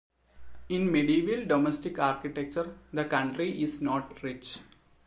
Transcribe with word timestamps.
In 0.69 0.89
medieval 0.91 1.45
domestic 1.45 1.99
architecture 1.99 2.75
the 2.91 3.05
county 3.05 3.61
is 3.61 3.81
not 3.83 4.23
rich. 4.23 4.57